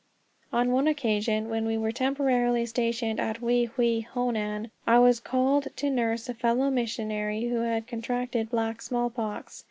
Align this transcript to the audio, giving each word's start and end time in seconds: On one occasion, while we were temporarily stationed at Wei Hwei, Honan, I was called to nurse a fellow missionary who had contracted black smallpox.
On 0.51 0.71
one 0.71 0.87
occasion, 0.87 1.47
while 1.47 1.61
we 1.63 1.77
were 1.77 1.91
temporarily 1.91 2.65
stationed 2.65 3.19
at 3.19 3.39
Wei 3.39 3.65
Hwei, 3.67 3.99
Honan, 4.01 4.71
I 4.87 4.97
was 4.97 5.19
called 5.19 5.67
to 5.75 5.91
nurse 5.91 6.27
a 6.27 6.33
fellow 6.33 6.71
missionary 6.71 7.43
who 7.49 7.57
had 7.57 7.85
contracted 7.85 8.49
black 8.49 8.81
smallpox. 8.81 9.59